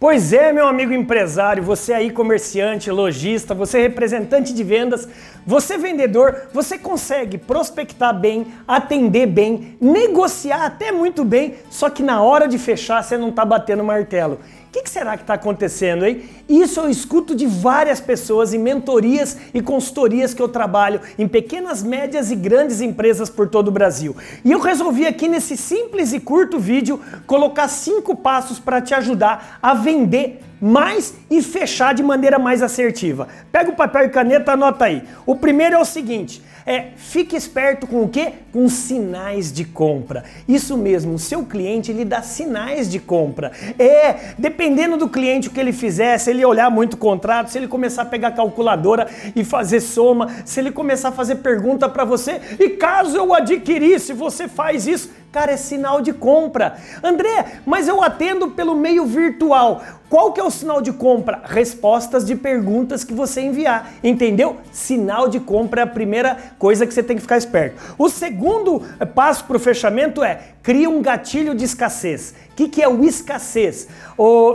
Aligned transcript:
Pois 0.00 0.32
é, 0.32 0.50
meu 0.50 0.66
amigo 0.66 0.94
empresário, 0.94 1.62
você 1.62 1.92
aí 1.92 2.10
comerciante, 2.10 2.90
lojista, 2.90 3.54
você 3.54 3.82
representante 3.82 4.54
de 4.54 4.64
vendas, 4.64 5.06
você 5.46 5.76
vendedor, 5.76 6.48
você 6.54 6.78
consegue 6.78 7.36
prospectar 7.36 8.18
bem, 8.18 8.46
atender 8.66 9.26
bem, 9.26 9.76
negociar 9.78 10.64
até 10.64 10.90
muito 10.90 11.22
bem, 11.22 11.56
só 11.68 11.90
que 11.90 12.02
na 12.02 12.22
hora 12.22 12.48
de 12.48 12.56
fechar 12.56 13.04
você 13.04 13.18
não 13.18 13.28
está 13.28 13.44
batendo 13.44 13.84
martelo. 13.84 14.40
O 14.70 14.72
que, 14.72 14.82
que, 14.82 14.90
será 14.90 15.16
que 15.16 15.24
está 15.24 15.34
acontecendo, 15.34 16.06
hein? 16.06 16.22
Isso 16.48 16.78
eu 16.78 16.88
escuto 16.88 17.34
de 17.34 17.44
várias 17.44 17.98
pessoas 17.98 18.54
em 18.54 18.58
mentorias 18.58 19.36
e 19.52 19.60
consultorias 19.60 20.32
que 20.32 20.40
eu 20.40 20.48
trabalho 20.48 21.00
em 21.18 21.26
pequenas, 21.26 21.82
médias 21.82 22.30
e 22.30 22.36
grandes 22.36 22.80
empresas 22.80 23.28
por 23.28 23.48
todo 23.48 23.66
o 23.66 23.72
Brasil. 23.72 24.16
E 24.44 24.52
eu 24.52 24.60
resolvi 24.60 25.08
aqui 25.08 25.26
nesse 25.26 25.56
simples 25.56 26.12
e 26.12 26.20
curto 26.20 26.56
vídeo 26.60 27.00
colocar 27.26 27.66
cinco 27.66 28.14
passos 28.14 28.60
para 28.60 28.80
te 28.80 28.94
ajudar 28.94 29.58
a 29.60 29.74
vender 29.74 30.40
mais 30.60 31.14
e 31.30 31.42
fechar 31.42 31.94
de 31.94 32.02
maneira 32.02 32.38
mais 32.38 32.62
assertiva. 32.62 33.28
Pega 33.50 33.70
o 33.70 33.76
papel 33.76 34.06
e 34.06 34.10
caneta, 34.10 34.52
anota 34.52 34.84
aí. 34.84 35.02
O 35.24 35.34
primeiro 35.34 35.76
é 35.76 35.78
o 35.78 35.84
seguinte: 35.84 36.42
é 36.66 36.88
fique 36.96 37.34
esperto 37.34 37.86
com 37.86 38.02
o 38.02 38.08
quê? 38.08 38.32
Com 38.52 38.68
sinais 38.68 39.52
de 39.52 39.64
compra. 39.64 40.24
Isso 40.46 40.76
mesmo, 40.76 41.14
o 41.14 41.18
seu 41.18 41.44
cliente 41.44 41.90
ele 41.90 42.04
dá 42.04 42.22
sinais 42.22 42.90
de 42.90 42.98
compra. 42.98 43.52
É, 43.78 44.34
dependendo 44.38 44.96
do 44.96 45.08
cliente 45.08 45.48
o 45.48 45.50
que 45.50 45.60
ele 45.60 45.72
fizer, 45.72 46.18
se 46.18 46.30
ele 46.30 46.44
olhar 46.44 46.70
muito 46.70 46.96
contrato, 46.96 47.48
se 47.48 47.58
ele 47.58 47.68
começar 47.68 48.02
a 48.02 48.06
pegar 48.06 48.32
calculadora 48.32 49.08
e 49.34 49.44
fazer 49.44 49.80
soma, 49.80 50.28
se 50.44 50.60
ele 50.60 50.70
começar 50.70 51.08
a 51.08 51.12
fazer 51.12 51.36
pergunta 51.36 51.88
para 51.88 52.04
você, 52.04 52.40
e 52.58 52.70
caso 52.70 53.16
eu 53.16 53.34
adquirisse, 53.34 54.12
você 54.12 54.46
faz 54.46 54.86
isso, 54.86 55.10
Cara, 55.32 55.52
é 55.52 55.56
sinal 55.56 56.00
de 56.00 56.12
compra. 56.12 56.76
André, 57.04 57.60
mas 57.64 57.86
eu 57.86 58.02
atendo 58.02 58.50
pelo 58.50 58.74
meio 58.74 59.06
virtual. 59.06 59.80
Qual 60.08 60.32
que 60.32 60.40
é 60.40 60.42
o 60.42 60.50
sinal 60.50 60.82
de 60.82 60.92
compra? 60.92 61.40
Respostas 61.44 62.24
de 62.24 62.34
perguntas 62.34 63.04
que 63.04 63.14
você 63.14 63.40
enviar, 63.40 63.92
entendeu? 64.02 64.56
Sinal 64.72 65.28
de 65.28 65.38
compra 65.38 65.82
é 65.82 65.84
a 65.84 65.86
primeira 65.86 66.36
coisa 66.58 66.84
que 66.84 66.92
você 66.92 67.00
tem 67.00 67.14
que 67.14 67.22
ficar 67.22 67.36
esperto. 67.36 67.80
O 67.96 68.08
segundo 68.08 68.82
passo 69.14 69.44
para 69.44 69.56
o 69.56 69.60
fechamento 69.60 70.24
é 70.24 70.40
cria 70.62 70.88
um 70.88 71.02
gatilho 71.02 71.54
de 71.54 71.64
escassez. 71.64 72.34
O 72.50 72.54
que, 72.54 72.68
que 72.68 72.82
é 72.82 72.88
o 72.88 73.04
escassez? 73.04 73.88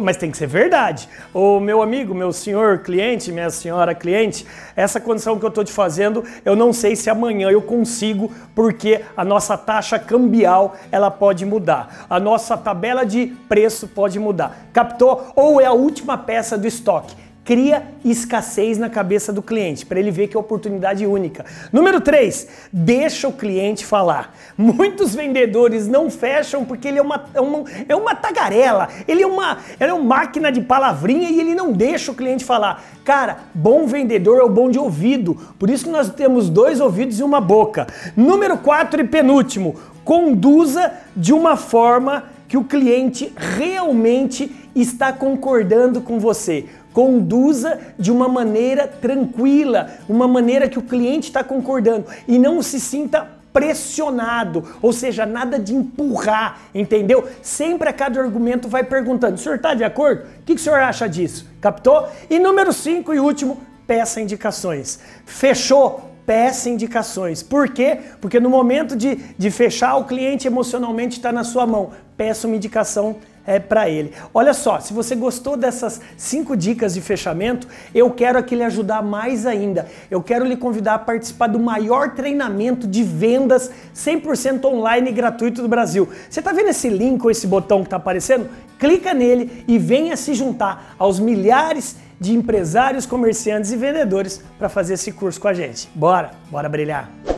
Mas 0.00 0.16
tem 0.16 0.30
que 0.30 0.38
ser 0.38 0.46
verdade. 0.46 1.08
O 1.34 1.60
meu 1.60 1.82
amigo, 1.82 2.14
meu 2.14 2.32
senhor 2.32 2.78
cliente, 2.78 3.30
minha 3.30 3.50
senhora 3.50 3.94
cliente, 3.94 4.46
essa 4.74 4.98
condição 4.98 5.38
que 5.38 5.44
eu 5.44 5.50
estou 5.50 5.64
te 5.64 5.72
fazendo, 5.72 6.24
eu 6.44 6.56
não 6.56 6.72
sei 6.72 6.96
se 6.96 7.10
amanhã 7.10 7.50
eu 7.50 7.60
consigo, 7.60 8.32
porque 8.54 9.02
a 9.16 9.24
nossa 9.24 9.58
taxa 9.58 9.98
cambial 9.98 10.76
ela 10.90 11.10
pode 11.10 11.44
mudar. 11.44 12.06
A 12.08 12.18
nossa 12.18 12.56
tabela 12.56 13.04
de 13.04 13.26
preço 13.48 13.86
pode 13.88 14.18
mudar. 14.18 14.68
Captou? 14.72 15.32
Ou 15.36 15.60
é 15.60 15.66
a 15.66 15.72
última 15.72 16.16
peça 16.16 16.56
do 16.56 16.66
estoque 16.66 17.14
cria 17.50 17.82
escassez 18.04 18.78
na 18.78 18.88
cabeça 18.88 19.32
do 19.32 19.42
cliente, 19.42 19.84
para 19.84 19.98
ele 19.98 20.12
ver 20.12 20.28
que 20.28 20.36
é 20.36 20.40
oportunidade 20.40 21.04
única. 21.04 21.44
Número 21.72 22.00
3, 22.00 22.46
deixa 22.72 23.26
o 23.26 23.32
cliente 23.32 23.84
falar. 23.84 24.36
Muitos 24.56 25.16
vendedores 25.16 25.88
não 25.88 26.08
fecham 26.08 26.64
porque 26.64 26.86
ele 26.86 27.00
é 27.00 27.02
uma, 27.02 27.24
é 27.34 27.40
uma, 27.40 27.64
é 27.88 27.96
uma 27.96 28.14
tagarela, 28.14 28.88
ele 29.08 29.24
é 29.24 29.26
uma, 29.26 29.58
ele 29.80 29.90
é 29.90 29.92
uma 29.92 30.04
máquina 30.04 30.52
de 30.52 30.60
palavrinha 30.60 31.28
e 31.28 31.40
ele 31.40 31.56
não 31.56 31.72
deixa 31.72 32.12
o 32.12 32.14
cliente 32.14 32.44
falar. 32.44 32.84
Cara, 33.04 33.38
bom 33.52 33.84
vendedor 33.84 34.38
é 34.38 34.44
o 34.44 34.48
bom 34.48 34.70
de 34.70 34.78
ouvido, 34.78 35.34
por 35.58 35.68
isso 35.68 35.86
que 35.86 35.90
nós 35.90 36.08
temos 36.08 36.48
dois 36.48 36.80
ouvidos 36.80 37.18
e 37.18 37.24
uma 37.24 37.40
boca. 37.40 37.88
Número 38.16 38.58
4 38.58 39.00
e 39.00 39.04
penúltimo, 39.08 39.74
conduza 40.04 40.92
de 41.16 41.32
uma 41.32 41.56
forma 41.56 42.26
que 42.50 42.56
o 42.56 42.64
cliente 42.64 43.32
realmente 43.36 44.59
está 44.74 45.12
concordando 45.12 46.00
com 46.00 46.18
você. 46.18 46.66
Conduza 46.92 47.78
de 47.98 48.10
uma 48.10 48.28
maneira 48.28 48.86
tranquila, 48.86 49.90
uma 50.08 50.26
maneira 50.26 50.68
que 50.68 50.78
o 50.78 50.82
cliente 50.82 51.28
está 51.28 51.44
concordando 51.44 52.06
e 52.26 52.38
não 52.38 52.62
se 52.62 52.80
sinta 52.80 53.28
pressionado, 53.52 54.64
ou 54.80 54.92
seja, 54.92 55.26
nada 55.26 55.58
de 55.58 55.74
empurrar, 55.74 56.60
entendeu? 56.74 57.28
Sempre 57.42 57.88
a 57.88 57.92
cada 57.92 58.20
argumento 58.20 58.68
vai 58.68 58.84
perguntando: 58.84 59.34
o 59.34 59.38
senhor 59.38 59.56
está 59.56 59.74
de 59.74 59.84
acordo? 59.84 60.22
O 60.22 60.42
que, 60.44 60.54
que 60.54 60.60
o 60.60 60.64
senhor 60.64 60.80
acha 60.80 61.08
disso? 61.08 61.46
Captou? 61.60 62.08
E 62.28 62.38
número 62.38 62.72
5 62.72 63.12
e 63.14 63.20
último, 63.20 63.58
peça 63.86 64.20
indicações. 64.20 65.00
Fechou? 65.24 66.10
peça 66.30 66.70
indicações. 66.70 67.42
Por 67.42 67.70
quê? 67.70 67.98
Porque 68.20 68.38
no 68.38 68.48
momento 68.48 68.94
de, 68.94 69.16
de 69.36 69.50
fechar, 69.50 69.96
o 69.96 70.04
cliente 70.04 70.46
emocionalmente 70.46 71.16
está 71.16 71.32
na 71.32 71.42
sua 71.42 71.66
mão. 71.66 71.90
Peça 72.16 72.46
uma 72.46 72.54
indicação 72.54 73.16
é, 73.50 73.58
para 73.58 73.88
ele. 73.88 74.12
Olha 74.32 74.54
só, 74.54 74.78
se 74.78 74.92
você 74.92 75.16
gostou 75.16 75.56
dessas 75.56 76.00
cinco 76.16 76.56
dicas 76.56 76.94
de 76.94 77.00
fechamento, 77.00 77.66
eu 77.92 78.08
quero 78.12 78.38
aqui 78.38 78.54
lhe 78.54 78.62
ajudar 78.62 79.02
mais 79.02 79.44
ainda. 79.44 79.88
Eu 80.08 80.22
quero 80.22 80.44
lhe 80.44 80.56
convidar 80.56 80.94
a 80.94 80.98
participar 81.00 81.48
do 81.48 81.58
maior 81.58 82.14
treinamento 82.14 82.86
de 82.86 83.02
vendas 83.02 83.68
100% 83.92 84.64
online 84.66 85.10
gratuito 85.10 85.62
do 85.62 85.68
Brasil. 85.68 86.08
Você 86.28 86.38
está 86.38 86.52
vendo 86.52 86.68
esse 86.68 86.88
link 86.88 87.24
ou 87.24 87.30
esse 87.30 87.48
botão 87.48 87.80
que 87.80 87.86
está 87.86 87.96
aparecendo? 87.96 88.48
Clica 88.78 89.12
nele 89.12 89.64
e 89.66 89.78
venha 89.78 90.16
se 90.16 90.32
juntar 90.32 90.94
aos 90.96 91.18
milhares 91.18 91.96
de 92.20 92.32
empresários, 92.32 93.04
comerciantes 93.04 93.72
e 93.72 93.76
vendedores 93.76 94.40
para 94.58 94.68
fazer 94.68 94.94
esse 94.94 95.10
curso 95.10 95.40
com 95.40 95.48
a 95.48 95.54
gente. 95.54 95.90
Bora, 95.92 96.30
bora 96.50 96.68
brilhar! 96.68 97.29